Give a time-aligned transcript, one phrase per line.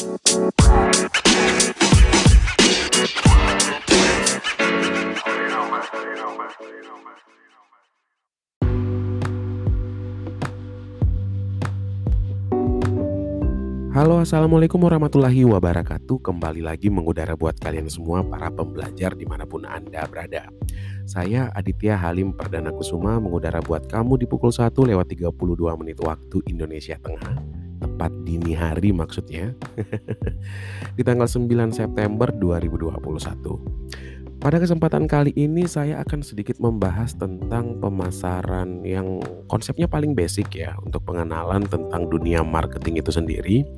[0.00, 0.08] Halo,
[14.24, 16.24] assalamualaikum warahmatullahi wabarakatuh.
[16.24, 20.48] Kembali lagi mengudara buat kalian semua para pembelajar di mana pun anda berada.
[21.04, 25.28] Saya Aditya Halim Perdana Kusuma mengudara buat kamu di pukul 1 lewat 32
[25.76, 27.59] menit waktu Indonesia Tengah.
[28.00, 29.52] Tepat dini hari maksudnya.
[30.96, 32.96] di tanggal 9 September 2021.
[34.40, 39.20] Pada kesempatan kali ini saya akan sedikit membahas tentang pemasaran yang
[39.52, 43.68] konsepnya paling basic ya untuk pengenalan tentang dunia marketing itu sendiri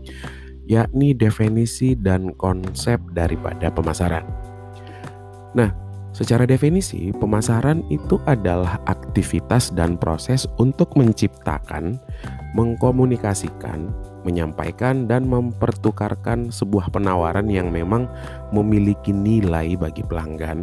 [0.70, 4.22] yakni definisi dan konsep daripada pemasaran.
[5.58, 5.74] Nah,
[6.22, 11.98] secara definisi pemasaran itu adalah aktivitas dan proses untuk menciptakan,
[12.54, 13.90] mengkomunikasikan,
[14.22, 18.06] menyampaikan dan mempertukarkan sebuah penawaran yang memang
[18.54, 20.62] memiliki nilai bagi pelanggan,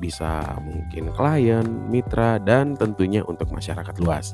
[0.00, 4.32] bisa mungkin klien, mitra, dan tentunya untuk masyarakat luas.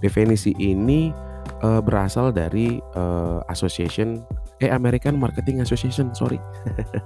[0.00, 1.12] Definisi ini
[1.60, 4.24] uh, berasal dari uh, Association,
[4.64, 6.40] eh American Marketing Association, sorry.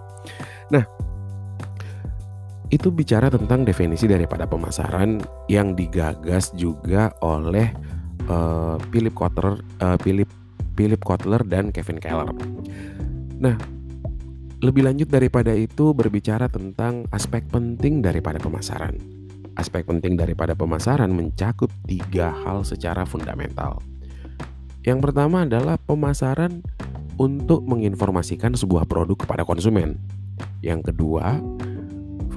[0.74, 0.86] nah,
[2.68, 7.72] itu bicara tentang definisi daripada pemasaran yang digagas juga oleh
[8.28, 10.28] uh, Philip Kotler, uh, Philip
[10.76, 12.30] Philip Kotler dan Kevin Keller.
[13.40, 13.56] Nah,
[14.60, 18.94] lebih lanjut daripada itu berbicara tentang aspek penting daripada pemasaran.
[19.58, 23.82] Aspek penting daripada pemasaran mencakup tiga hal secara fundamental.
[24.86, 26.62] Yang pertama adalah pemasaran
[27.18, 29.98] untuk menginformasikan sebuah produk kepada konsumen.
[30.62, 31.42] Yang kedua,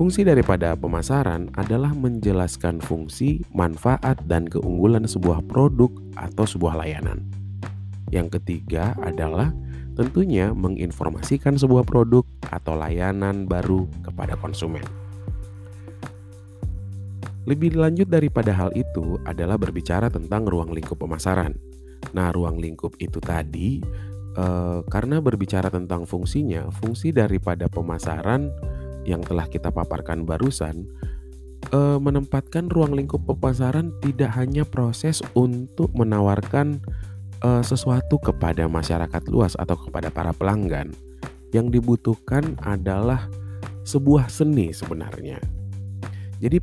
[0.02, 7.22] fungsi daripada pemasaran adalah menjelaskan fungsi, manfaat, dan keunggulan sebuah produk atau sebuah layanan.
[8.10, 9.54] Yang ketiga adalah
[9.94, 14.82] tentunya menginformasikan sebuah produk atau layanan baru kepada konsumen.
[17.46, 21.54] Lebih lanjut daripada hal itu adalah berbicara tentang ruang lingkup pemasaran.
[22.18, 23.78] Nah, ruang lingkup itu tadi
[24.34, 28.50] eh, karena berbicara tentang fungsinya, fungsi daripada pemasaran
[29.08, 30.86] yang telah kita paparkan barusan
[31.74, 36.82] eh, menempatkan ruang lingkup pemasaran tidak hanya proses untuk menawarkan
[37.42, 40.94] uh, sesuatu kepada masyarakat luas atau kepada para pelanggan,
[41.52, 43.28] yang dibutuhkan adalah
[43.84, 45.42] sebuah seni sebenarnya.
[46.42, 46.62] Jadi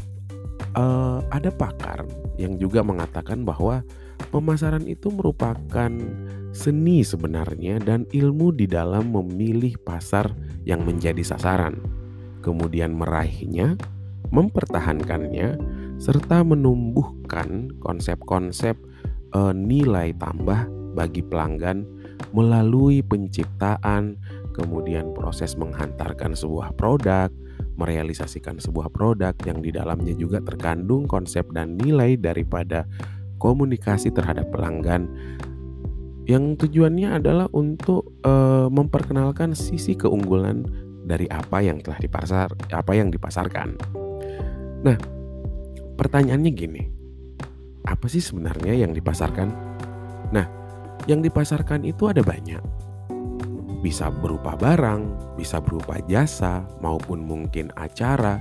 [0.79, 2.07] uh, ada pakar
[2.39, 3.83] yang juga mengatakan bahwa
[4.31, 5.91] pemasaran itu merupakan
[6.55, 10.31] seni sebenarnya dan ilmu di dalam memilih pasar
[10.67, 11.79] yang menjadi sasaran,
[12.41, 13.79] kemudian meraihnya,
[14.31, 15.59] mempertahankannya,
[15.99, 18.79] serta menumbuhkan konsep-konsep
[19.35, 21.87] uh, nilai tambah bagi pelanggan
[22.35, 24.19] melalui penciptaan,
[24.53, 27.31] kemudian proses menghantarkan sebuah produk,
[27.79, 32.85] merealisasikan sebuah produk yang di dalamnya juga terkandung konsep dan nilai daripada
[33.39, 35.07] komunikasi terhadap pelanggan.
[36.29, 40.67] Yang tujuannya adalah untuk uh, memperkenalkan sisi keunggulan
[41.09, 43.81] dari apa yang telah dipasar apa yang dipasarkan.
[44.85, 44.99] Nah,
[45.97, 46.83] pertanyaannya gini
[47.89, 49.49] apa sih sebenarnya yang dipasarkan?
[50.29, 50.45] Nah,
[51.09, 52.61] yang dipasarkan itu ada banyak.
[53.81, 58.37] Bisa berupa barang, bisa berupa jasa, maupun mungkin acara,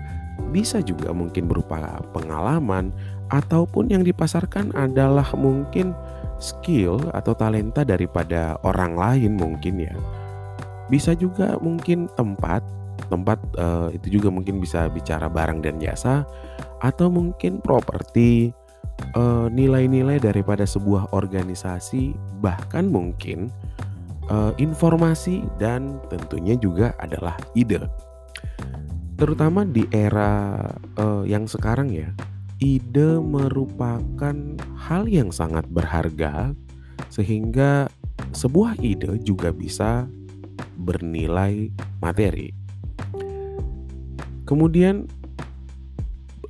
[0.52, 1.80] bisa juga mungkin berupa
[2.12, 2.92] pengalaman,
[3.32, 5.96] ataupun yang dipasarkan adalah mungkin
[6.44, 9.96] skill atau talenta daripada orang lain mungkin ya.
[10.88, 12.64] Bisa juga mungkin tempat,
[13.12, 16.24] tempat uh, itu juga mungkin bisa bicara barang dan jasa,
[16.80, 18.56] atau mungkin properti,
[19.16, 23.52] uh, nilai-nilai daripada sebuah organisasi, bahkan mungkin
[24.32, 27.84] uh, informasi dan tentunya juga adalah ide.
[29.18, 30.62] Terutama di era
[31.02, 32.10] uh, yang sekarang ya,
[32.62, 34.36] ide merupakan
[34.78, 36.54] hal yang sangat berharga
[37.10, 37.90] sehingga
[38.34, 40.06] sebuah ide juga bisa
[40.88, 41.68] bernilai
[42.00, 42.56] materi.
[44.48, 45.12] Kemudian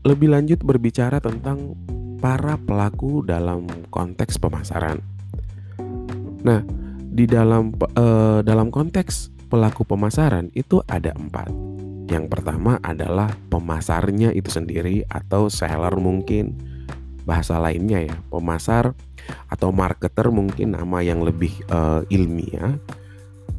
[0.05, 1.73] lebih lanjut berbicara tentang
[2.21, 5.01] para pelaku dalam konteks pemasaran.
[6.45, 6.61] Nah,
[7.09, 11.49] di dalam uh, dalam konteks pelaku pemasaran itu ada empat.
[12.07, 16.55] Yang pertama adalah pemasarnya itu sendiri atau seller mungkin
[17.27, 18.95] bahasa lainnya ya pemasar
[19.51, 22.79] atau marketer mungkin nama yang lebih uh, ilmiah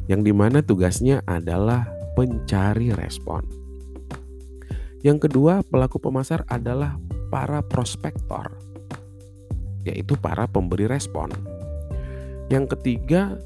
[0.09, 1.85] yang di mana tugasnya adalah
[2.17, 3.45] pencari respon.
[5.05, 6.97] Yang kedua pelaku pemasar adalah
[7.29, 8.51] para prospektor,
[9.85, 11.31] yaitu para pemberi respon.
[12.49, 13.37] Yang ketiga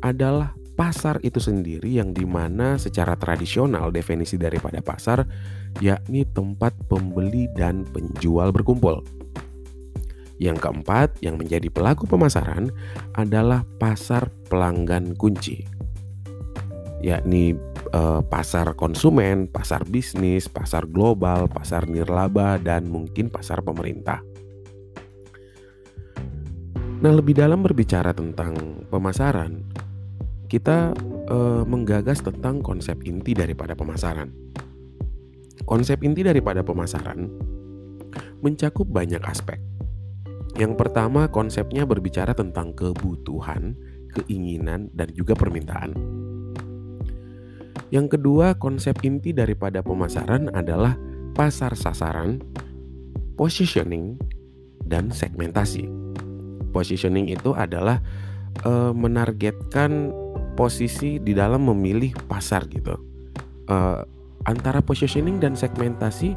[0.00, 5.26] adalah pasar itu sendiri yang di mana secara tradisional definisi daripada pasar
[5.82, 9.02] yakni tempat pembeli dan penjual berkumpul.
[10.38, 12.70] Yang keempat, yang menjadi pelaku pemasaran
[13.14, 15.62] adalah pasar pelanggan kunci,
[17.04, 17.52] yakni
[17.92, 24.24] eh, pasar konsumen, pasar bisnis, pasar global, pasar nirlaba, dan mungkin pasar pemerintah.
[27.04, 29.60] Nah, lebih dalam berbicara tentang pemasaran,
[30.48, 30.96] kita
[31.28, 34.32] uh, menggagas tentang konsep inti daripada pemasaran.
[35.68, 37.28] Konsep inti daripada pemasaran
[38.40, 39.60] mencakup banyak aspek.
[40.56, 43.76] Yang pertama, konsepnya berbicara tentang kebutuhan,
[44.14, 45.92] keinginan, dan juga permintaan.
[47.94, 50.98] Yang kedua, konsep inti daripada pemasaran adalah
[51.38, 52.42] pasar sasaran,
[53.38, 54.18] positioning,
[54.82, 56.04] dan segmentasi
[56.74, 58.02] positioning itu adalah
[58.66, 60.10] uh, menargetkan
[60.58, 62.98] posisi di dalam memilih pasar gitu.
[63.70, 64.02] Uh,
[64.50, 66.34] antara positioning dan segmentasi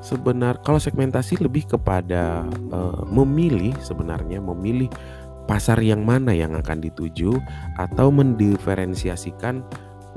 [0.00, 4.88] sebenar kalau segmentasi lebih kepada uh, memilih sebenarnya memilih
[5.44, 7.36] pasar yang mana yang akan dituju
[7.76, 9.60] atau mendiferensiasikan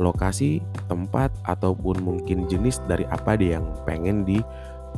[0.02, 4.42] lokasi, tempat ataupun mungkin jenis dari apa dia yang pengen di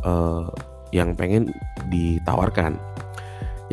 [0.07, 0.47] uh,
[0.95, 1.51] yang pengen
[1.92, 2.80] ditawarkan.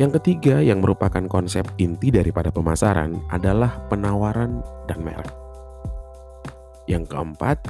[0.01, 5.29] Yang ketiga yang merupakan konsep inti daripada pemasaran adalah penawaran dan merek.
[6.89, 7.61] Yang keempat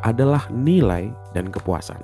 [0.00, 2.00] adalah nilai dan kepuasan.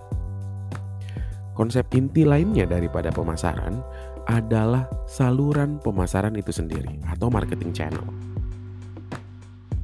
[1.56, 3.80] Konsep inti lainnya daripada pemasaran
[4.28, 8.29] adalah saluran pemasaran itu sendiri atau marketing channel.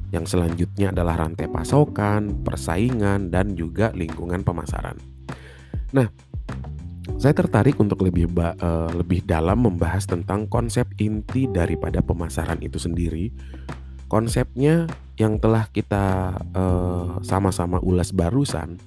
[0.07, 4.95] Yang selanjutnya adalah rantai pasokan, persaingan, dan juga lingkungan pemasaran.
[5.91, 6.07] Nah,
[7.15, 13.31] saya tertarik untuk lebih uh, lebih dalam membahas tentang konsep inti daripada pemasaran itu sendiri.
[14.07, 14.87] Konsepnya
[15.19, 18.79] yang telah kita uh, sama-sama ulas barusan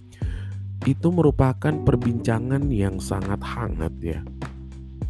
[0.89, 4.21] itu merupakan perbincangan yang sangat hangat ya.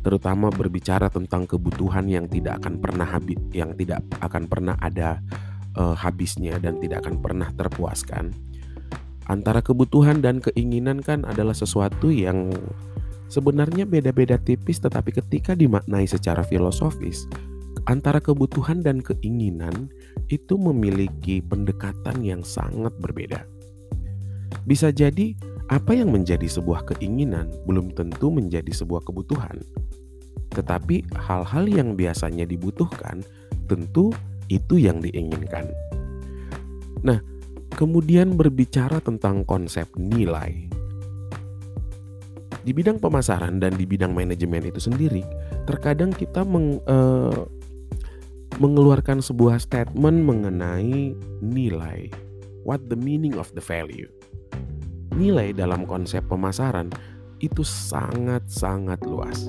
[0.00, 5.20] Terutama berbicara tentang kebutuhan yang tidak akan pernah habis yang tidak akan pernah ada
[5.76, 8.32] uh, habisnya dan tidak akan pernah terpuaskan.
[9.30, 12.50] Antara kebutuhan dan keinginan kan adalah sesuatu yang
[13.30, 17.30] Sebenarnya beda-beda tipis tetapi ketika dimaknai secara filosofis,
[17.86, 19.86] antara kebutuhan dan keinginan
[20.26, 23.46] itu memiliki pendekatan yang sangat berbeda.
[24.66, 25.38] Bisa jadi
[25.70, 29.62] apa yang menjadi sebuah keinginan belum tentu menjadi sebuah kebutuhan.
[30.50, 33.22] Tetapi hal-hal yang biasanya dibutuhkan
[33.70, 34.10] tentu
[34.50, 35.70] itu yang diinginkan.
[37.06, 37.22] Nah,
[37.72, 40.68] kemudian berbicara tentang konsep nilai
[42.60, 45.24] di bidang pemasaran dan di bidang manajemen itu sendiri,
[45.64, 47.48] terkadang kita meng, uh,
[48.60, 52.12] mengeluarkan sebuah statement mengenai nilai.
[52.60, 54.12] What the meaning of the value?
[55.16, 56.92] Nilai dalam konsep pemasaran
[57.40, 59.48] itu sangat-sangat luas.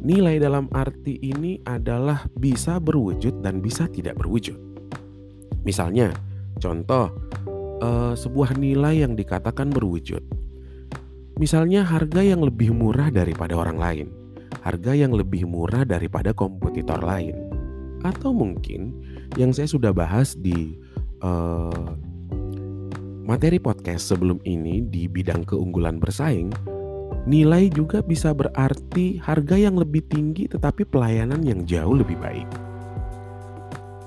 [0.00, 4.56] Nilai dalam arti ini adalah bisa berwujud dan bisa tidak berwujud.
[5.60, 6.16] Misalnya,
[6.56, 7.12] contoh
[7.84, 10.24] uh, sebuah nilai yang dikatakan berwujud
[11.40, 14.06] Misalnya harga yang lebih murah daripada orang lain,
[14.60, 17.32] harga yang lebih murah daripada kompetitor lain,
[18.04, 18.92] atau mungkin
[19.40, 20.76] yang saya sudah bahas di
[21.24, 21.96] uh,
[23.24, 26.52] materi podcast sebelum ini di bidang keunggulan bersaing,
[27.28, 32.48] nilai juga bisa berarti harga yang lebih tinggi tetapi pelayanan yang jauh lebih baik.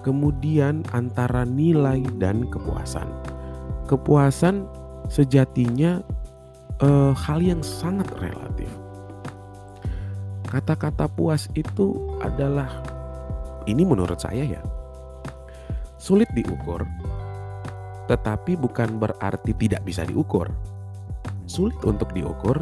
[0.03, 3.07] Kemudian antara nilai dan kepuasan.
[3.87, 4.67] Kepuasan
[5.07, 6.03] sejatinya
[6.83, 8.67] uh, hal yang sangat relatif.
[10.47, 12.69] Kata-kata puas itu adalah
[13.65, 14.61] ini menurut saya ya
[16.03, 16.83] sulit diukur,
[18.11, 20.51] tetapi bukan berarti tidak bisa diukur.
[21.47, 22.59] Sulit untuk diukur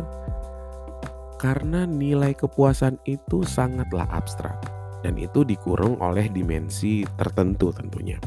[1.42, 4.62] karena nilai kepuasan itu sangatlah abstrak
[5.02, 8.22] dan itu dikurung oleh dimensi tertentu tentunya.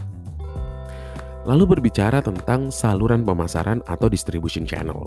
[1.46, 5.06] Lalu berbicara tentang saluran pemasaran atau distribution channel.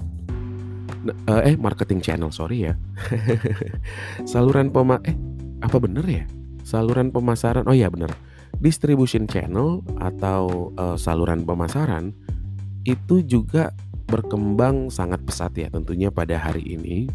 [1.27, 2.73] Uh, eh marketing channel sorry ya.
[4.31, 5.15] Saluran pema eh
[5.59, 6.23] apa bener ya?
[6.63, 8.15] Saluran pemasaran oh ya bener.
[8.63, 12.15] Distribution channel atau uh, saluran pemasaran
[12.87, 13.75] itu juga
[14.07, 17.11] berkembang sangat pesat ya tentunya pada hari ini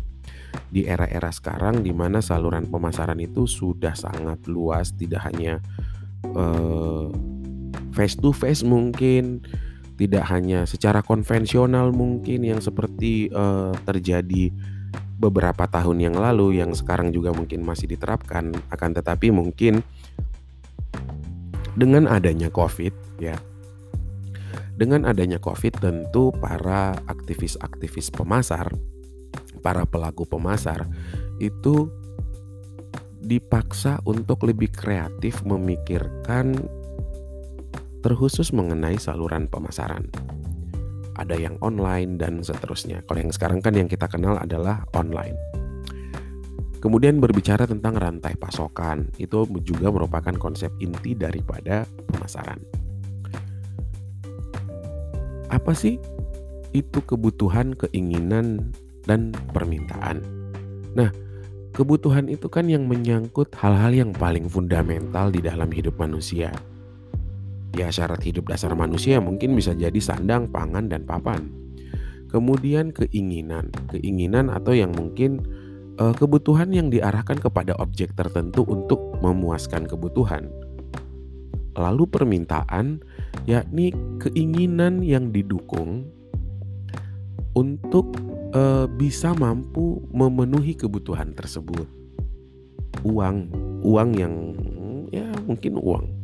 [0.73, 5.61] di era-era sekarang di mana saluran pemasaran itu sudah sangat luas tidak hanya
[6.33, 7.09] uh,
[7.93, 9.45] face to face mungkin
[10.01, 14.51] tidak hanya secara konvensional mungkin yang seperti uh, terjadi
[15.23, 19.87] beberapa tahun yang lalu yang sekarang juga mungkin masih diterapkan akan tetapi mungkin
[21.73, 23.41] Dengan adanya Covid ya.
[24.77, 28.69] Dengan adanya Covid tentu para aktivis-aktivis pemasar,
[29.63, 30.85] para pelaku pemasar
[31.39, 31.89] itu
[33.23, 36.59] dipaksa untuk lebih kreatif memikirkan
[38.03, 40.11] terkhusus mengenai saluran pemasaran.
[41.15, 43.07] Ada yang online dan seterusnya.
[43.07, 45.39] Kalau yang sekarang kan yang kita kenal adalah online.
[46.83, 52.59] Kemudian berbicara tentang rantai pasokan, itu juga merupakan konsep inti daripada pemasaran.
[55.47, 56.03] Apa sih
[56.75, 58.75] itu kebutuhan, keinginan,
[59.09, 60.23] dan permintaan?
[60.93, 61.11] Nah,
[61.73, 66.53] kebutuhan itu kan yang menyangkut hal-hal yang paling fundamental di dalam hidup manusia
[67.73, 71.49] Ya syarat hidup dasar manusia mungkin bisa jadi sandang, pangan, dan papan.
[72.29, 75.41] Kemudian keinginan, keinginan atau yang mungkin
[75.97, 80.53] uh, kebutuhan yang diarahkan kepada objek tertentu untuk memuaskan kebutuhan.
[81.73, 83.01] Lalu permintaan,
[83.49, 86.05] yakni keinginan yang didukung
[87.57, 88.13] untuk
[88.55, 91.89] uh, bisa mampu memenuhi kebutuhan tersebut.
[93.03, 93.51] Uang,
[93.83, 94.35] uang yang
[95.11, 96.23] ya mungkin uang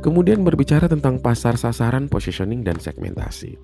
[0.00, 3.60] Kemudian berbicara tentang pasar sasaran, positioning, dan segmentasi.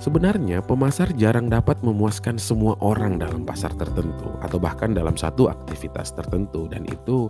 [0.00, 6.16] Sebenarnya pemasar jarang dapat memuaskan semua orang dalam pasar tertentu atau bahkan dalam satu aktivitas
[6.16, 7.28] tertentu dan itu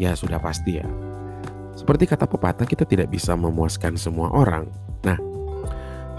[0.00, 0.88] ya sudah pasti ya.
[1.76, 4.64] Seperti kata pepatah kita tidak bisa memuaskan semua orang.
[5.04, 5.20] Nah,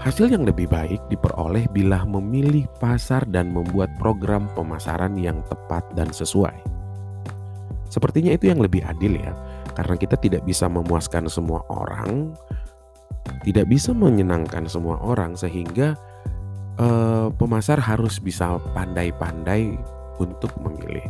[0.04, 6.12] hasil yang lebih baik diperoleh bila memilih pasar dan membuat program pemasaran yang tepat dan
[6.12, 6.52] sesuai.
[7.88, 9.32] Sepertinya itu yang lebih adil ya
[9.72, 12.36] karena kita tidak bisa memuaskan semua orang,
[13.48, 15.96] tidak bisa menyenangkan semua orang sehingga
[16.76, 19.72] uh, pemasar harus bisa pandai-pandai
[20.20, 21.08] untuk memilih.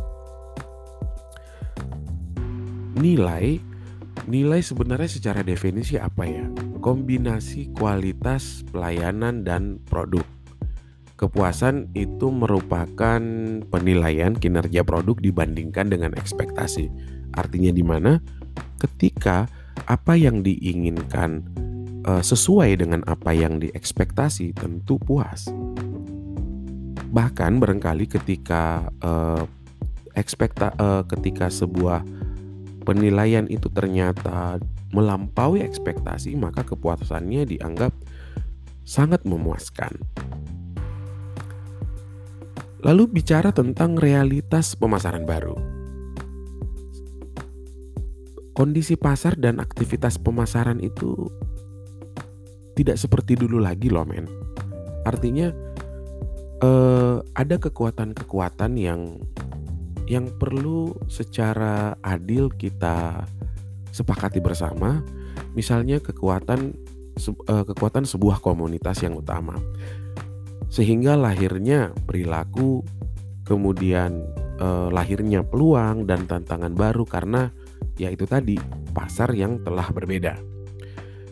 [2.95, 3.59] Nilai
[4.23, 6.47] nilai sebenarnya secara definisi apa ya?
[6.79, 10.23] Kombinasi kualitas pelayanan dan produk.
[11.15, 13.21] Kepuasan itu merupakan
[13.71, 16.91] penilaian kinerja produk dibandingkan dengan ekspektasi.
[17.35, 18.19] Artinya di mana
[18.79, 19.47] ketika
[19.87, 21.43] apa yang diinginkan
[22.07, 25.47] uh, sesuai dengan apa yang diekspektasi tentu puas.
[27.15, 29.47] Bahkan barangkali ketika uh,
[30.15, 32.03] ekspekta uh, ketika sebuah
[32.85, 34.61] penilaian itu ternyata
[34.93, 37.91] melampaui ekspektasi, maka kepuasannya dianggap
[38.85, 39.97] sangat memuaskan.
[42.85, 45.57] Lalu bicara tentang realitas pemasaran baru
[48.55, 51.27] kondisi pasar dan aktivitas pemasaran itu
[52.79, 54.25] tidak seperti dulu lagi loh men.
[55.03, 55.51] Artinya
[56.63, 59.19] eh, ada kekuatan-kekuatan yang
[60.05, 63.25] yang perlu secara adil kita
[63.89, 65.01] sepakati bersama.
[65.57, 66.75] Misalnya kekuatan
[67.17, 69.55] eh, kekuatan sebuah komunitas yang utama.
[70.67, 72.83] Sehingga lahirnya perilaku,
[73.47, 74.25] kemudian
[74.59, 77.49] eh, lahirnya peluang dan tantangan baru karena
[77.95, 78.59] yaitu tadi
[78.91, 80.35] pasar yang telah berbeda.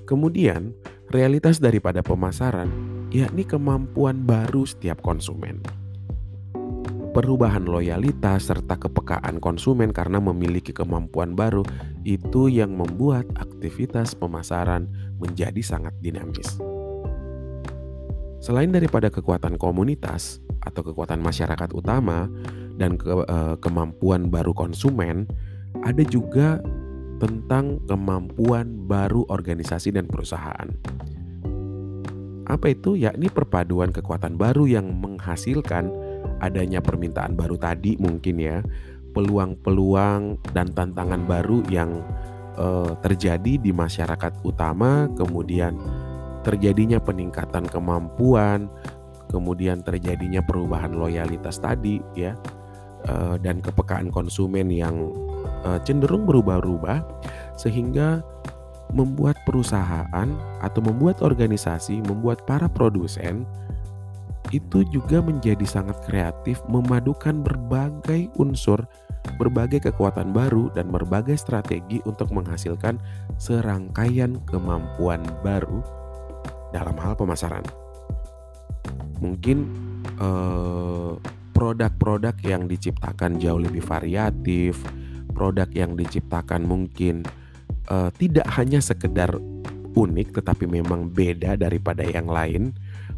[0.03, 0.75] Kemudian,
[1.12, 2.68] realitas daripada pemasaran
[3.13, 5.83] yakni kemampuan baru setiap konsumen.
[7.13, 11.62] Perubahan loyalitas serta kepekaan konsumen karena memiliki kemampuan baru
[12.01, 14.89] itu yang membuat aktivitas pemasaran
[15.22, 16.58] menjadi sangat dinamis.
[18.41, 22.25] Selain daripada kekuatan komunitas atau kekuatan masyarakat utama
[22.82, 25.29] dan ke, eh, kemampuan baru konsumen,
[25.86, 26.65] ada juga
[27.22, 30.74] tentang kemampuan baru organisasi dan perusahaan.
[32.43, 33.00] Apa itu?
[33.00, 35.88] Yakni perpaduan kekuatan baru yang menghasilkan
[36.44, 38.60] adanya permintaan baru tadi mungkin ya,
[39.16, 42.04] peluang-peluang dan tantangan baru yang
[42.58, 45.78] uh, terjadi di masyarakat utama, kemudian
[46.44, 48.68] terjadinya peningkatan kemampuan,
[49.32, 52.36] kemudian terjadinya perubahan loyalitas tadi ya,
[53.08, 55.14] uh, dan kepekaan konsumen yang
[55.64, 57.00] uh, cenderung berubah-ubah
[57.56, 58.22] sehingga
[58.94, 60.30] membuat perusahaan
[60.62, 63.48] atau membuat organisasi, membuat para produsen
[64.53, 68.86] itu juga menjadi sangat kreatif memadukan berbagai unsur,
[69.41, 73.01] berbagai kekuatan baru dan berbagai strategi untuk menghasilkan
[73.41, 75.81] serangkaian kemampuan baru
[76.69, 77.65] dalam hal pemasaran.
[79.17, 79.57] Mungkin
[80.22, 81.13] eh,
[81.57, 84.77] produk-produk yang diciptakan jauh lebih variatif,
[85.33, 87.25] produk yang diciptakan mungkin
[87.88, 89.33] uh, tidak hanya sekedar
[89.93, 92.74] unik tetapi memang beda daripada yang lain,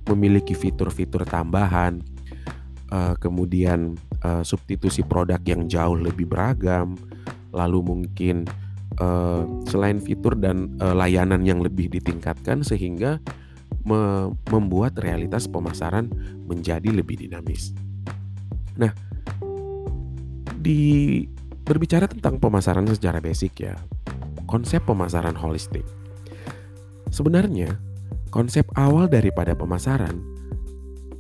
[0.09, 2.01] memiliki fitur-fitur tambahan,
[2.93, 6.97] uh, kemudian uh, substitusi produk yang jauh lebih beragam,
[7.55, 8.45] lalu mungkin
[9.01, 13.17] uh, selain fitur dan uh, layanan yang lebih ditingkatkan sehingga
[13.85, 16.09] me membuat realitas pemasaran
[16.49, 17.69] menjadi lebih dinamis.
[18.75, 18.89] Nah,
[20.57, 21.21] di
[21.65, 23.77] berbicara tentang pemasaran secara basic ya,
[24.49, 25.85] konsep pemasaran holistik.
[27.13, 27.77] Sebenarnya,
[28.35, 30.19] konsep awal daripada pemasaran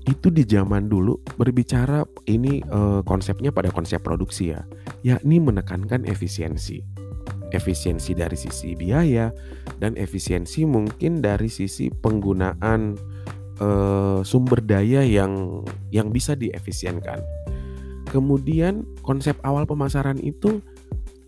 [0.05, 4.61] itu di zaman dulu berbicara ini uh, konsepnya pada konsep produksi ya,
[5.01, 6.83] yakni menekankan efisiensi.
[7.49, 9.31] Efisiensi dari sisi biaya
[9.79, 12.99] dan efisiensi mungkin dari sisi penggunaan
[13.63, 17.23] uh, sumber daya yang yang bisa diefisienkan.
[18.11, 20.61] Kemudian konsep awal pemasaran itu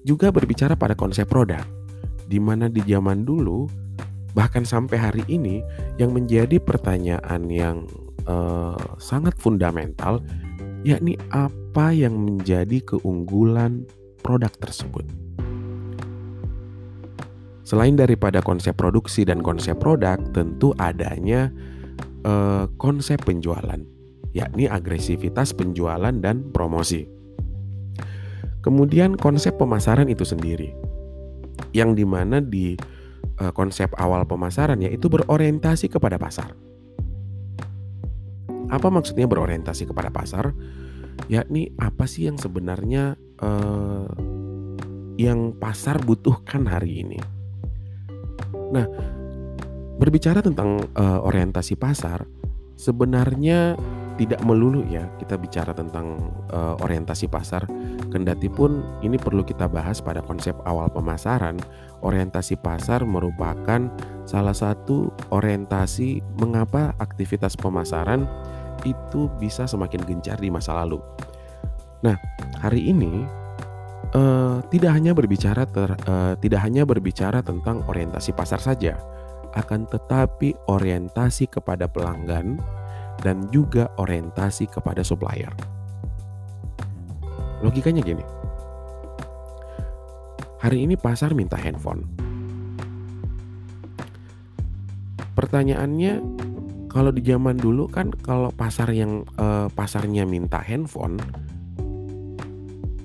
[0.05, 1.65] juga berbicara pada konsep produk,
[2.29, 3.86] di mana di zaman dulu
[4.37, 5.65] bahkan sampai hari ini
[5.97, 7.89] yang menjadi pertanyaan yang
[8.29, 10.21] uh, sangat fundamental,
[10.85, 13.89] yakni apa yang menjadi keunggulan
[14.21, 15.09] produk tersebut.
[17.65, 21.49] Selain daripada konsep produksi dan konsep produk, tentu adanya
[22.21, 23.81] uh, konsep penjualan,
[24.37, 27.09] yakni agresivitas penjualan dan promosi.
[28.61, 30.77] Kemudian konsep pemasaran itu sendiri,
[31.73, 32.77] yang di mana di
[33.41, 36.53] uh, konsep awal pemasaran yaitu berorientasi kepada pasar.
[38.67, 40.51] Apa maksudnya berorientasi kepada pasar?
[41.31, 44.07] Yakni apa sih yang sebenarnya uh,
[45.17, 47.19] yang pasar butuhkan hari ini?
[48.69, 48.85] Nah,
[49.97, 52.27] berbicara tentang uh, orientasi pasar,
[52.77, 53.79] sebenarnya
[54.17, 57.63] tidak melulu ya kita bicara tentang uh, orientasi pasar.
[58.09, 61.61] Kendati pun ini perlu kita bahas pada konsep awal pemasaran.
[62.05, 63.89] Orientasi pasar merupakan
[64.27, 68.29] salah satu orientasi mengapa aktivitas pemasaran
[68.85, 71.01] itu bisa semakin gencar di masa lalu.
[72.05, 72.13] Nah,
[72.61, 73.25] hari ini
[74.13, 78.93] uh, tidak hanya berbicara ter, uh, tidak hanya berbicara tentang orientasi pasar saja,
[79.57, 82.61] akan tetapi orientasi kepada pelanggan
[83.25, 85.49] dan juga orientasi kepada supplier.
[87.65, 88.36] Logikanya gini.
[90.57, 92.01] Hari ini pasar minta handphone.
[95.37, 96.17] Pertanyaannya
[96.89, 101.21] kalau di zaman dulu kan kalau pasar yang uh, pasarnya minta handphone,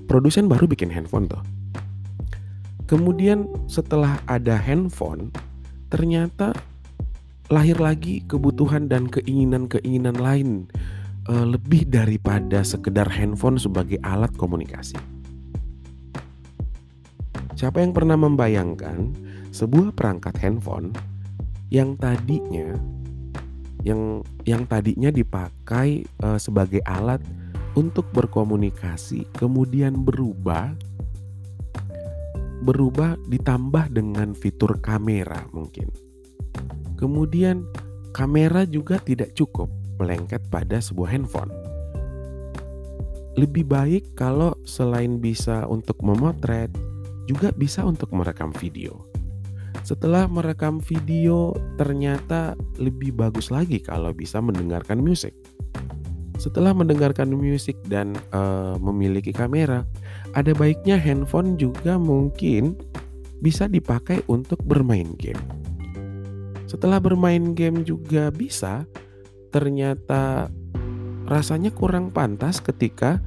[0.09, 1.45] produsen baru bikin handphone tuh.
[2.89, 5.29] Kemudian setelah ada handphone,
[5.93, 6.57] ternyata
[7.53, 10.65] lahir lagi kebutuhan dan keinginan-keinginan lain
[11.29, 15.12] uh, lebih daripada sekedar handphone sebagai alat komunikasi.
[17.63, 19.15] Siapa yang pernah membayangkan
[19.55, 20.91] sebuah perangkat handphone
[21.71, 22.75] yang tadinya
[23.87, 27.23] yang yang tadinya dipakai uh, sebagai alat
[27.79, 30.75] untuk berkomunikasi kemudian berubah
[32.67, 35.87] berubah ditambah dengan fitur kamera mungkin.
[36.99, 37.63] Kemudian
[38.11, 39.71] kamera juga tidak cukup
[40.03, 41.55] melengket pada sebuah handphone.
[43.39, 46.91] Lebih baik kalau selain bisa untuk memotret
[47.29, 49.07] juga bisa untuk merekam video.
[49.83, 55.35] Setelah merekam video, ternyata lebih bagus lagi kalau bisa mendengarkan musik.
[56.39, 59.83] Setelah mendengarkan musik dan uh, memiliki kamera,
[60.33, 62.79] ada baiknya handphone juga mungkin
[63.43, 65.39] bisa dipakai untuk bermain game.
[66.67, 68.87] Setelah bermain game juga bisa,
[69.51, 70.49] ternyata
[71.27, 73.19] rasanya kurang pantas ketika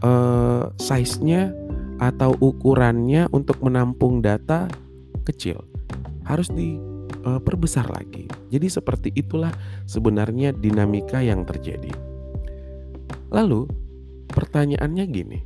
[0.00, 1.52] uh, size-nya
[1.98, 4.70] atau ukurannya untuk menampung data
[5.26, 5.58] kecil
[6.24, 8.30] harus diperbesar lagi.
[8.48, 9.52] Jadi seperti itulah
[9.84, 11.90] sebenarnya dinamika yang terjadi.
[13.28, 13.68] Lalu
[14.30, 15.40] pertanyaannya gini.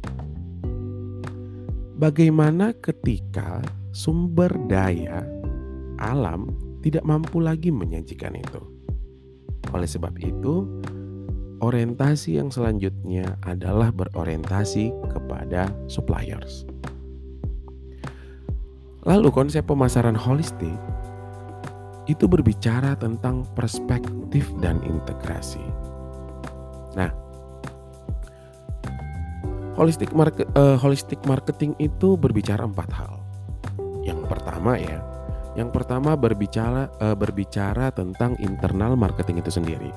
[2.02, 3.62] Bagaimana ketika
[3.94, 5.22] sumber daya
[6.02, 6.50] alam
[6.82, 8.58] tidak mampu lagi menyajikan itu?
[9.70, 10.66] Oleh sebab itu,
[11.62, 14.90] orientasi yang selanjutnya adalah berorientasi
[15.42, 16.62] kepada suppliers.
[19.02, 20.78] Lalu konsep pemasaran holistik
[22.07, 25.62] itu berbicara tentang perspektif dan integrasi.
[26.94, 27.11] Nah,
[29.74, 33.18] holistic market uh, holistic marketing itu berbicara empat hal.
[34.07, 35.02] Yang pertama ya,
[35.59, 39.90] yang pertama berbicara uh, berbicara tentang internal marketing itu sendiri,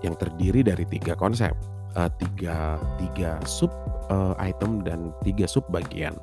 [0.00, 1.52] yang terdiri dari tiga konsep,
[1.96, 3.70] uh, tiga tiga sub
[4.10, 6.14] uh, item dan tiga sub bagian.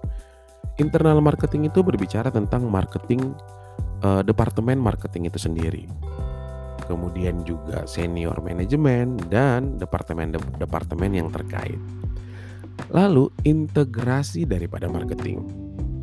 [0.78, 3.34] Internal marketing itu berbicara tentang marketing
[4.06, 5.90] uh, departemen marketing itu sendiri.
[6.86, 11.82] Kemudian juga senior manajemen dan departemen departemen yang terkait.
[12.94, 15.44] Lalu integrasi daripada marketing.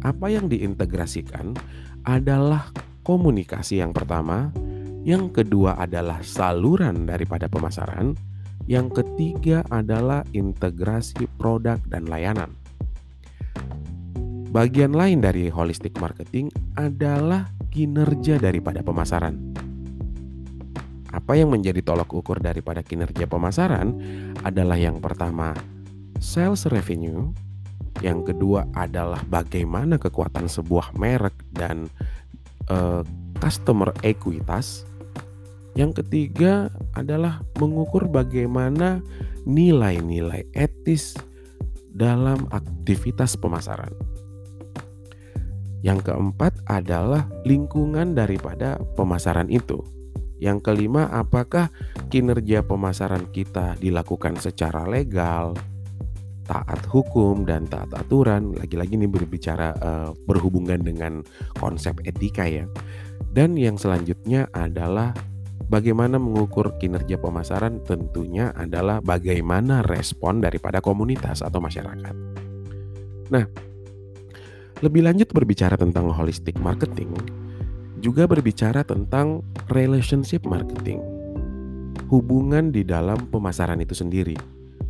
[0.04, 1.56] Apa yang diintegrasikan
[2.04, 2.68] adalah
[3.06, 4.52] komunikasi yang pertama,
[5.06, 8.12] yang kedua adalah saluran daripada pemasaran,
[8.64, 12.52] yang ketiga adalah integrasi produk dan layanan.
[14.54, 16.48] Bagian lain dari holistic marketing
[16.78, 19.34] adalah kinerja daripada pemasaran.
[21.10, 23.98] Apa yang menjadi tolok ukur daripada kinerja pemasaran
[24.46, 25.54] adalah yang pertama,
[26.22, 27.34] sales revenue,
[28.02, 31.86] yang kedua adalah bagaimana kekuatan sebuah merek dan
[32.70, 33.02] uh,
[33.38, 34.86] customer ekuitas.
[35.74, 39.02] Yang ketiga adalah mengukur bagaimana
[39.42, 41.18] nilai-nilai etis
[41.90, 43.90] dalam aktivitas pemasaran.
[45.84, 49.82] Yang keempat adalah lingkungan daripada pemasaran itu.
[50.40, 51.68] Yang kelima, apakah
[52.08, 55.52] kinerja pemasaran kita dilakukan secara legal,
[56.44, 61.24] taat hukum dan taat aturan lagi-lagi ini berbicara uh, berhubungan dengan
[61.56, 62.68] konsep etika ya
[63.32, 65.16] dan yang selanjutnya adalah
[65.68, 72.14] bagaimana mengukur kinerja pemasaran tentunya adalah bagaimana respon daripada komunitas atau masyarakat.
[73.32, 73.44] Nah
[74.82, 77.14] lebih lanjut berbicara tentang holistic marketing
[78.04, 79.40] juga berbicara tentang
[79.72, 81.00] relationship marketing.
[82.12, 84.36] Hubungan di dalam pemasaran itu sendiri.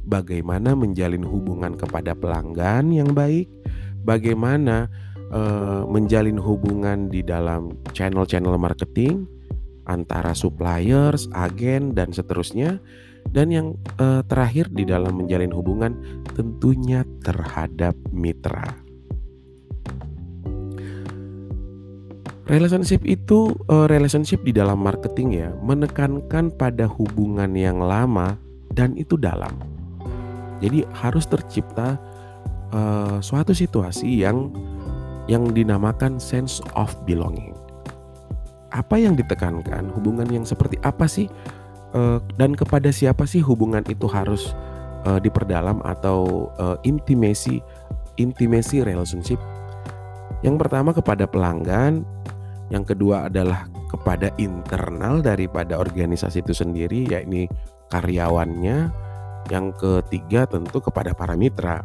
[0.04, 3.46] Bagaimana menjalin hubungan kepada pelanggan yang baik,
[4.02, 4.90] bagaimana
[5.30, 9.30] uh, menjalin hubungan di dalam channel-channel marketing
[9.84, 12.80] antara suppliers, agen dan seterusnya.
[13.24, 13.66] Dan yang
[13.96, 15.96] uh, terakhir di dalam menjalin hubungan
[16.36, 18.84] tentunya terhadap mitra.
[22.44, 28.36] Relationship itu uh, relationship di dalam marketing ya, menekankan pada hubungan yang lama
[28.76, 29.56] dan itu dalam.
[30.60, 31.96] Jadi harus tercipta
[32.76, 34.52] uh, suatu situasi yang
[35.24, 37.53] yang dinamakan sense of belonging.
[38.74, 41.30] Apa yang ditekankan, hubungan yang seperti apa sih
[41.94, 44.50] uh, dan kepada siapa sih hubungan itu harus
[45.06, 47.62] uh, diperdalam atau uh, intimacy
[48.18, 49.38] intimacy relationship.
[50.42, 52.02] Yang pertama kepada pelanggan,
[52.68, 57.46] yang kedua adalah kepada internal daripada organisasi itu sendiri yakni
[57.94, 58.90] karyawannya,
[59.54, 61.80] yang ketiga tentu kepada para mitra.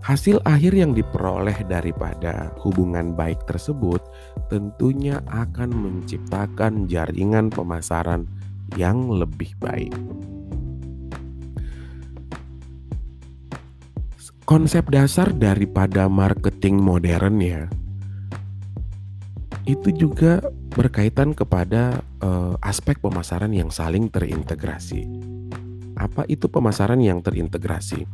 [0.00, 4.00] Hasil akhir yang diperoleh daripada hubungan baik tersebut
[4.48, 8.24] tentunya akan menciptakan jaringan pemasaran
[8.80, 9.92] yang lebih baik.
[14.48, 17.70] Konsep dasar daripada marketing modern ya
[19.68, 20.42] itu juga
[20.74, 25.06] berkaitan kepada uh, aspek pemasaran yang saling terintegrasi.
[25.94, 28.08] Apa itu pemasaran yang terintegrasi?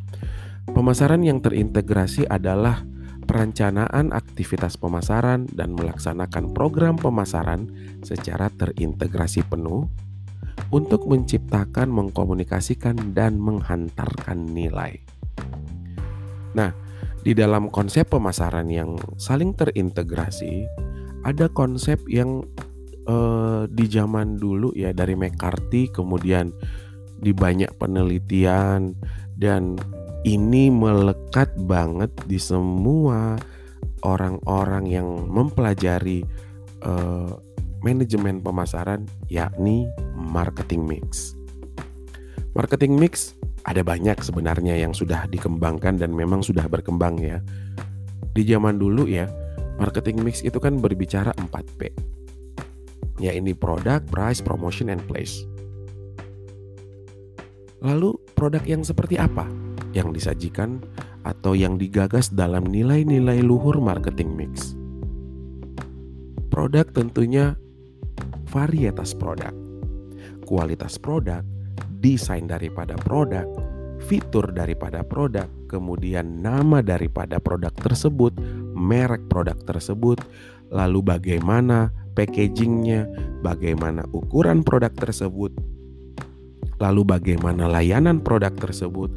[0.70, 2.82] Pemasaran yang terintegrasi adalah
[3.26, 7.70] perencanaan aktivitas pemasaran dan melaksanakan program pemasaran
[8.06, 9.90] secara terintegrasi penuh
[10.70, 14.98] untuk menciptakan, mengkomunikasikan, dan menghantarkan nilai.
[16.56, 16.72] Nah,
[17.22, 20.66] di dalam konsep pemasaran yang saling terintegrasi,
[21.26, 22.46] ada konsep yang
[23.06, 26.54] eh, di zaman dulu ya dari McCarthy, kemudian
[27.18, 28.94] di banyak penelitian
[29.36, 29.76] dan
[30.24, 33.36] ini melekat banget di semua
[34.06, 36.22] orang-orang yang mempelajari
[36.86, 37.36] uh,
[37.82, 41.34] manajemen pemasaran yakni marketing mix.
[42.56, 47.42] Marketing mix ada banyak sebenarnya yang sudah dikembangkan dan memang sudah berkembang ya.
[48.32, 49.28] Di zaman dulu ya,
[49.76, 51.90] marketing mix itu kan berbicara 4P.
[53.16, 55.44] Ya ini produk, price, promotion, and place.
[57.80, 59.65] Lalu produk yang seperti apa
[59.96, 60.84] yang disajikan
[61.24, 64.76] atau yang digagas dalam nilai-nilai luhur marketing mix?
[66.52, 67.56] Produk tentunya
[68.52, 69.56] varietas produk,
[70.44, 71.40] kualitas produk,
[72.04, 73.48] desain daripada produk,
[74.04, 78.36] fitur daripada produk, kemudian nama daripada produk tersebut,
[78.76, 80.20] merek produk tersebut,
[80.70, 83.08] lalu bagaimana packagingnya,
[83.42, 85.52] bagaimana ukuran produk tersebut,
[86.80, 89.12] lalu bagaimana layanan produk tersebut,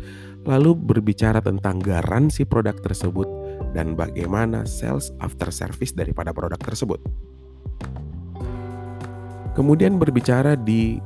[0.48, 3.28] lalu berbicara tentang garansi produk tersebut,
[3.74, 7.00] dan bagaimana sales after service daripada produk tersebut.
[9.54, 11.04] Kemudian berbicara di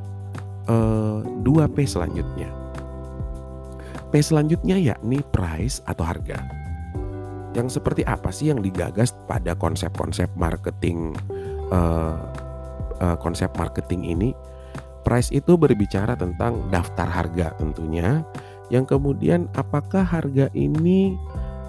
[0.69, 2.49] uh, eh, 2P selanjutnya.
[4.13, 6.37] P selanjutnya yakni price atau harga.
[7.57, 11.17] Yang seperti apa sih yang digagas pada konsep-konsep marketing
[11.73, 12.17] uh,
[13.01, 14.29] uh, konsep marketing ini?
[15.01, 18.21] Price itu berbicara tentang daftar harga tentunya.
[18.73, 21.13] Yang kemudian apakah harga ini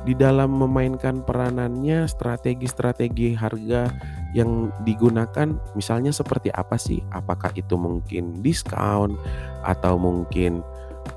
[0.09, 3.93] di dalam memainkan peranannya strategi-strategi harga
[4.33, 7.05] yang digunakan misalnya seperti apa sih?
[7.13, 9.21] Apakah itu mungkin diskon
[9.69, 10.65] atau mungkin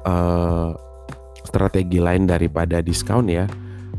[0.04, 0.76] uh,
[1.48, 3.48] strategi lain daripada diskon ya?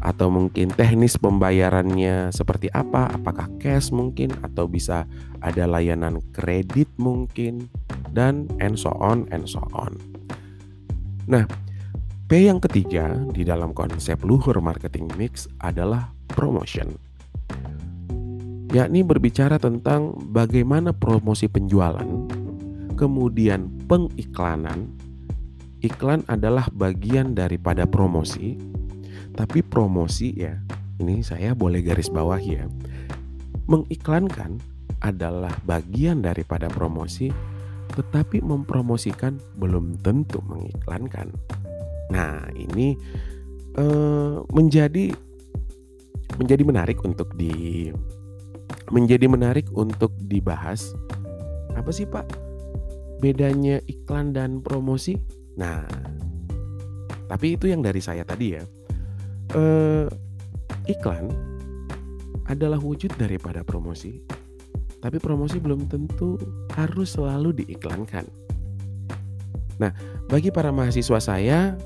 [0.04, 3.08] Atau mungkin teknis pembayarannya seperti apa?
[3.16, 5.08] Apakah cash mungkin atau bisa
[5.40, 7.66] ada layanan kredit mungkin
[8.12, 9.96] dan and so on and so on.
[11.28, 11.44] Nah,
[12.28, 16.92] P yang ketiga di dalam konsep luhur marketing mix adalah promotion.
[18.68, 22.04] Yakni berbicara tentang bagaimana promosi penjualan,
[23.00, 24.92] kemudian pengiklanan.
[25.80, 28.60] Iklan adalah bagian daripada promosi,
[29.32, 30.52] tapi promosi ya,
[31.00, 32.68] ini saya boleh garis bawah ya.
[33.72, 34.60] Mengiklankan
[35.00, 37.32] adalah bagian daripada promosi,
[37.96, 41.32] tetapi mempromosikan belum tentu mengiklankan.
[42.08, 42.96] Nah, ini
[43.76, 45.12] uh, menjadi
[46.38, 47.88] menjadi menarik untuk di
[48.88, 50.96] menjadi menarik untuk dibahas.
[51.76, 52.26] Apa sih, Pak?
[53.20, 55.18] Bedanya iklan dan promosi?
[55.58, 55.84] Nah,
[57.28, 58.64] tapi itu yang dari saya tadi ya.
[59.52, 60.08] Uh,
[60.88, 61.28] iklan
[62.48, 64.24] adalah wujud daripada promosi.
[64.98, 66.40] Tapi promosi belum tentu
[66.74, 68.47] harus selalu diiklankan.
[69.78, 69.94] Nah,
[70.26, 71.78] bagi para mahasiswa saya,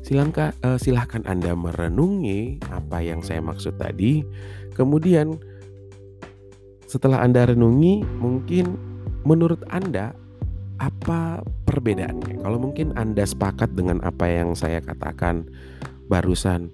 [0.00, 4.24] Silangka, uh, silahkan Anda merenungi apa yang saya maksud tadi.
[4.72, 5.36] Kemudian
[6.88, 8.80] setelah Anda renungi, mungkin
[9.28, 10.16] menurut Anda
[10.80, 12.40] apa perbedaannya?
[12.40, 15.44] Kalau mungkin Anda sepakat dengan apa yang saya katakan
[16.08, 16.72] barusan,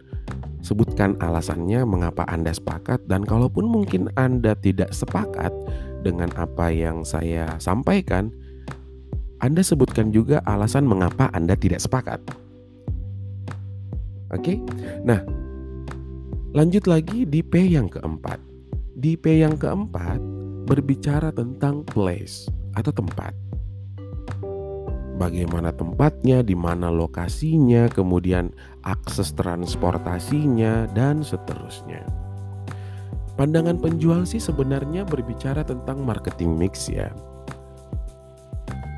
[0.63, 5.51] sebutkan alasannya mengapa Anda sepakat dan kalaupun mungkin Anda tidak sepakat
[6.07, 8.31] dengan apa yang saya sampaikan,
[9.47, 12.19] Anda sebutkan juga alasan mengapa Anda tidak sepakat.
[14.35, 14.59] Oke.
[15.07, 15.23] Nah,
[16.51, 18.43] lanjut lagi di P yang keempat.
[18.99, 20.19] Di P yang keempat
[20.67, 23.31] berbicara tentang place atau tempat.
[25.17, 28.51] Bagaimana tempatnya, di mana lokasinya, kemudian
[28.83, 32.03] akses transportasinya dan seterusnya.
[33.39, 37.15] Pandangan penjual sih sebenarnya berbicara tentang marketing mix ya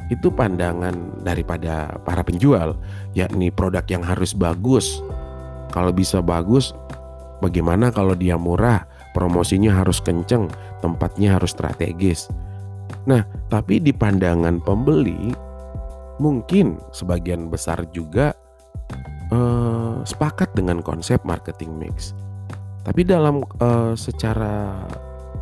[0.09, 2.77] itu pandangan daripada para penjual,
[3.13, 5.05] yakni produk yang harus bagus,
[5.69, 6.73] kalau bisa bagus,
[7.45, 8.89] bagaimana kalau dia murah?
[9.13, 10.49] Promosinya harus kenceng,
[10.81, 12.29] tempatnya harus strategis.
[13.05, 15.33] Nah, tapi di pandangan pembeli,
[16.23, 18.33] mungkin sebagian besar juga
[19.33, 22.17] eh, sepakat dengan konsep marketing mix.
[22.85, 24.87] Tapi dalam eh, secara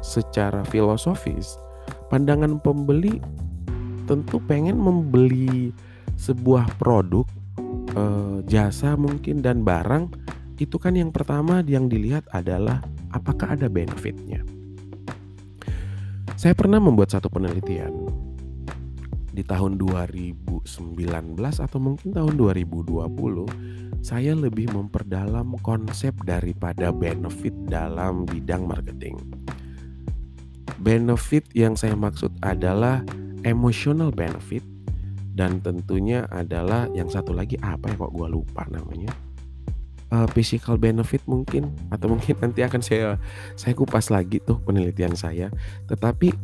[0.02, 1.58] secara filosofis,
[2.10, 3.18] pandangan pembeli
[4.06, 5.74] tentu pengen membeli
[6.16, 7.26] sebuah produk
[7.98, 10.08] uh, jasa mungkin dan barang
[10.56, 12.80] itu kan yang pertama yang dilihat adalah
[13.12, 14.40] apakah ada benefitnya.
[16.36, 17.92] Saya pernah membuat satu penelitian
[19.36, 20.64] di tahun 2019
[21.36, 29.16] atau mungkin tahun 2020 saya lebih memperdalam konsep daripada benefit dalam bidang marketing.
[30.80, 33.04] Benefit yang saya maksud adalah
[33.46, 34.66] emotional benefit
[35.38, 39.14] dan tentunya adalah yang satu lagi apa ya kok gue lupa namanya?
[40.06, 43.18] Uh, physical benefit mungkin atau mungkin nanti akan saya
[43.54, 45.54] saya kupas lagi tuh penelitian saya.
[45.86, 46.34] Tetapi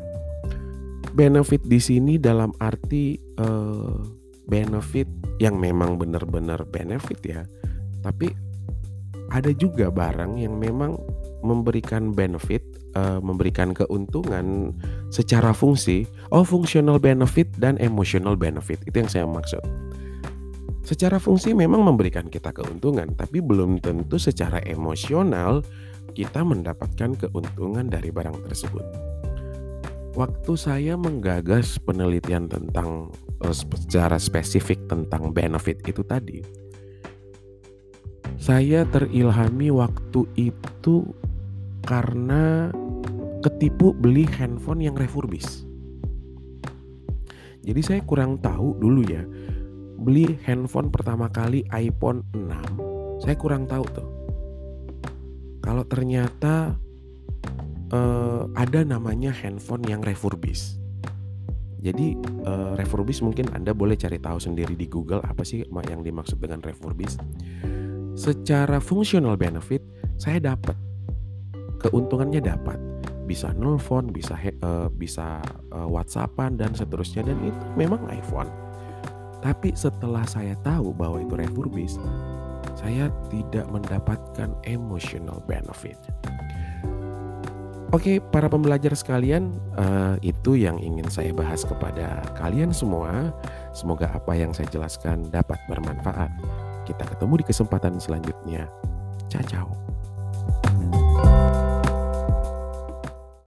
[1.13, 3.99] benefit di sini dalam arti uh,
[4.47, 7.43] benefit yang memang benar-benar benefit ya
[8.03, 8.35] tapi
[9.33, 10.99] ada juga barang yang memang
[11.41, 12.61] memberikan benefit
[12.95, 14.77] uh, memberikan keuntungan
[15.09, 19.63] secara fungsi, oh functional benefit dan emotional benefit itu yang saya maksud.
[20.83, 25.63] Secara fungsi memang memberikan kita keuntungan, tapi belum tentu secara emosional
[26.13, 28.85] kita mendapatkan keuntungan dari barang tersebut.
[30.13, 33.09] Waktu saya menggagas penelitian tentang
[33.41, 36.45] uh, secara spesifik tentang benefit itu tadi,
[38.43, 41.07] saya terilhami waktu itu
[41.87, 42.75] karena
[43.43, 45.67] ketipu beli handphone yang refurbis.
[47.63, 49.23] Jadi saya kurang tahu dulu ya.
[50.03, 54.09] Beli handphone pertama kali iPhone 6, saya kurang tahu tuh.
[55.63, 56.75] Kalau ternyata
[57.95, 60.83] uh, ada namanya handphone yang refurbis.
[61.83, 66.43] Jadi uh, refurbis mungkin Anda boleh cari tahu sendiri di Google apa sih yang dimaksud
[66.43, 67.19] dengan refurbis.
[68.19, 69.83] Secara fungsional benefit
[70.19, 70.75] saya dapat
[71.79, 72.92] keuntungannya dapat
[73.25, 78.51] bisa nelfon, bisa uh, bisa uh, WhatsAppan dan seterusnya dan itu memang iPhone.
[79.43, 81.99] Tapi setelah saya tahu bahwa itu refurbished,
[82.79, 85.99] saya tidak mendapatkan emotional benefit.
[87.93, 93.37] Oke, para pembelajar sekalian, uh, itu yang ingin saya bahas kepada kalian semua.
[93.77, 96.33] Semoga apa yang saya jelaskan dapat bermanfaat.
[96.89, 98.65] Kita ketemu di kesempatan selanjutnya.
[99.29, 99.93] Ciao.